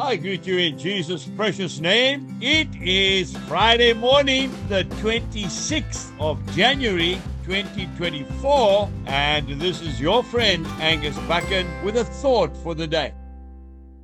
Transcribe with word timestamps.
I 0.00 0.16
greet 0.16 0.46
you 0.46 0.56
in 0.56 0.78
Jesus' 0.78 1.26
precious 1.36 1.78
name. 1.78 2.38
It 2.40 2.74
is 2.80 3.36
Friday 3.46 3.92
morning, 3.92 4.50
the 4.66 4.84
26th 5.02 6.10
of 6.18 6.40
January, 6.56 7.20
2024, 7.44 8.90
and 9.04 9.60
this 9.60 9.82
is 9.82 10.00
your 10.00 10.24
friend 10.24 10.66
Angus 10.80 11.18
Buchan 11.28 11.66
with 11.84 11.98
a 11.98 12.04
thought 12.04 12.56
for 12.56 12.74
the 12.74 12.86
day. 12.86 13.12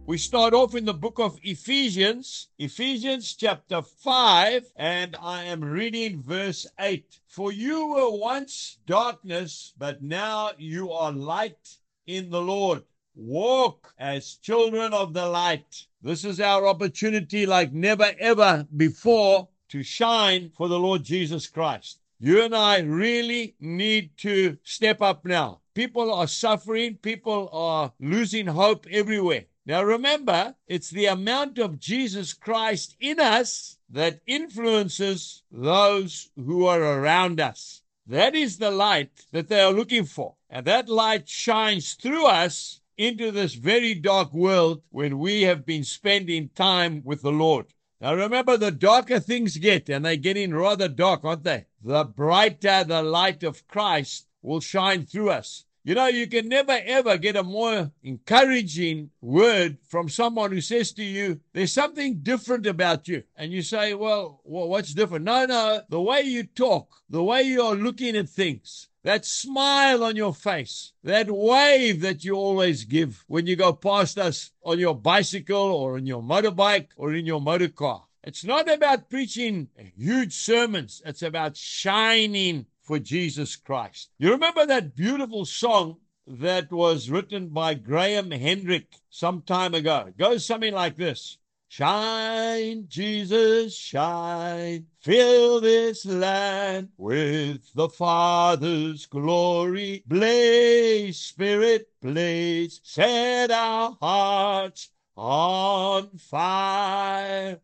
We 0.05 0.19
start 0.19 0.53
off 0.53 0.75
in 0.75 0.85
the 0.85 0.93
book 0.93 1.19
of 1.19 1.39
Ephesians, 1.43 2.49
Ephesians 2.59 3.35
chapter 3.35 3.81
5, 3.81 4.73
and 4.77 5.17
I 5.19 5.45
am 5.45 5.65
reading 5.65 6.23
verse 6.23 6.67
8. 6.79 7.21
For 7.27 7.53
you 7.53 7.87
were 7.87 8.11
once 8.11 8.77
darkness, 8.87 9.73
but 9.79 10.03
now 10.03 10.51
you 10.59 10.93
are 10.93 11.11
light 11.11 11.79
in 12.07 12.29
the 12.29 12.43
Lord. 12.43 12.83
Walk 13.19 13.95
as 13.99 14.35
children 14.35 14.93
of 14.93 15.15
the 15.15 15.27
light. 15.27 15.87
This 16.03 16.23
is 16.23 16.39
our 16.39 16.67
opportunity, 16.67 17.47
like 17.47 17.73
never 17.73 18.13
ever 18.19 18.69
before, 18.77 19.49
to 19.71 19.83
shine 19.83 20.53
for 20.55 20.69
the 20.69 20.79
Lord 20.79 21.03
Jesus 21.03 21.47
Christ. 21.47 21.99
You 22.19 22.43
and 22.43 22.55
I 22.55 22.81
really 22.81 23.57
need 23.59 24.19
to 24.19 24.59
step 24.65 25.01
up 25.01 25.25
now. 25.25 25.63
People 25.73 26.13
are 26.13 26.27
suffering, 26.27 26.97
people 26.97 27.49
are 27.53 27.95
losing 27.99 28.49
hope 28.49 28.87
everywhere. 28.91 29.47
Now 29.65 29.83
remember, 29.83 30.55
it's 30.67 30.91
the 30.91 31.07
amount 31.07 31.59
of 31.59 31.81
Jesus 31.81 32.35
Christ 32.35 32.97
in 33.01 33.19
us 33.19 33.79
that 33.89 34.21
influences 34.27 35.43
those 35.51 36.29
who 36.37 36.67
are 36.67 36.83
around 36.83 37.41
us. 37.41 37.81
That 38.07 38.35
is 38.35 38.59
the 38.59 38.71
light 38.71 39.25
that 39.33 39.49
they 39.49 39.63
are 39.63 39.73
looking 39.73 40.05
for. 40.05 40.35
And 40.51 40.67
that 40.67 40.91
light 40.91 41.31
shines 41.31 41.95
through 41.95 42.27
us 42.27 42.83
into 42.99 43.31
this 43.31 43.55
very 43.55 43.95
dark 43.95 44.33
world 44.33 44.83
when 44.91 45.19
we 45.19 45.43
have 45.43 45.67
been 45.67 45.85
spending 45.85 46.49
time 46.55 47.03
with 47.05 47.23
the 47.23 47.33
Lord. 47.33 47.67
Now 48.01 48.15
remember, 48.15 48.57
the 48.57 48.71
darker 48.71 49.21
things 49.21 49.57
get, 49.57 49.89
and 49.89 50.05
they're 50.05 50.17
getting 50.17 50.55
rather 50.55 50.89
dark, 50.89 51.25
aren't 51.25 51.45
they? 51.45 51.67
The 51.83 52.05
brighter 52.05 52.85
the 52.85 53.03
light 53.03 53.43
of 53.43 53.67
Christ 53.69 54.27
will 54.43 54.61
shine 54.61 55.07
through 55.07 55.31
us. 55.31 55.65
You 55.87 55.95
know, 55.95 56.09
you 56.09 56.27
can 56.27 56.49
never 56.49 56.77
ever 56.85 57.17
get 57.17 57.37
a 57.37 57.45
more 57.45 57.93
encouraging 58.03 59.11
word 59.21 59.79
from 59.87 60.09
someone 60.09 60.51
who 60.51 60.61
says 60.61 60.93
to 60.95 61.05
you, 61.05 61.41
There's 61.53 61.73
something 61.73 62.19
different 62.25 62.67
about 62.67 63.07
you. 63.07 63.23
And 63.37 63.53
you 63.53 63.63
say, 63.63 63.95
Well, 63.95 64.41
what's 64.43 64.95
different? 64.95 65.25
No, 65.25 65.47
no, 65.47 65.83
the 65.89 66.01
way 66.01 66.23
you 66.23 66.43
talk, 66.43 66.93
the 67.09 67.23
way 67.23 67.43
you're 67.43 67.77
looking 67.77 68.17
at 68.17 68.29
things, 68.29 68.89
that 69.07 69.25
smile 69.25 70.03
on 70.03 70.17
your 70.17 70.35
face, 70.35 70.93
that 71.05 71.31
wave 71.31 72.01
that 72.01 72.25
you 72.25 72.35
always 72.35 72.83
give 72.83 73.25
when 73.29 73.47
you 73.47 73.55
go 73.55 73.73
past 73.73 74.19
us 74.19 74.51
on 74.65 74.81
your 74.81 74.97
bicycle 74.97 75.57
or 75.57 75.97
in 75.97 76.07
your 76.07 76.21
motorbike 76.21 76.89
or 76.97 77.15
in 77.15 77.25
your 77.25 77.41
motor 77.41 77.69
car. 77.69 78.03
It's 78.25 78.45
not 78.45 78.69
about 78.69 79.09
preaching 79.09 79.69
huge 79.97 80.35
sermons, 80.35 81.03
it's 81.07 81.23
about 81.23 81.57
shining 81.57 82.67
for 82.83 82.99
Jesus 82.99 83.55
Christ. 83.55 84.11
You 84.19 84.33
remember 84.33 84.67
that 84.67 84.97
beautiful 84.97 85.45
song 85.45 85.99
that 86.27 86.73
was 86.73 87.09
written 87.09 87.51
by 87.51 87.75
Graham 87.75 88.31
Kendrick 88.31 88.97
some 89.09 89.43
time 89.43 89.75
ago? 89.75 90.07
It 90.09 90.19
goes 90.19 90.45
something 90.45 90.75
like 90.75 90.97
this 90.97 91.39
Shine, 91.69 92.87
Jesus, 92.89 93.77
shine, 93.77 94.87
fill 95.01 95.61
this 95.61 96.07
land 96.07 96.91
with 96.97 97.73
the 97.75 97.89
Father's 97.89 99.05
glory. 99.07 100.03
Blaze, 100.07 101.19
Spirit, 101.19 101.89
blaze, 102.01 102.81
set 102.85 103.51
our 103.51 103.97
hearts 104.01 104.91
on 105.17 106.09
fire. 106.19 107.61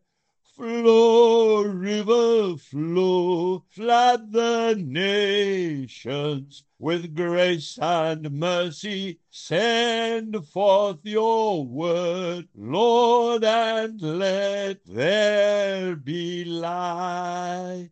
Flow, 0.55 1.63
river, 1.63 2.55
flow, 2.57 3.63
flood 3.69 4.31
the 4.31 4.75
nations 4.77 6.63
with 6.77 7.15
grace 7.15 7.79
and 7.81 8.29
mercy. 8.29 9.19
Send 9.31 10.45
forth 10.45 10.99
your 11.01 11.65
word, 11.65 12.49
Lord, 12.55 13.43
and 13.43 13.99
let 13.99 14.85
there 14.85 15.95
be 15.95 16.45
light. 16.45 17.89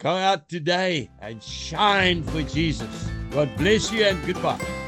Come 0.00 0.16
out 0.16 0.48
today 0.48 1.08
and 1.20 1.40
shine 1.40 2.24
for 2.24 2.42
Jesus. 2.42 3.08
God 3.30 3.48
bless 3.56 3.92
you 3.92 4.02
and 4.02 4.26
goodbye. 4.26 4.81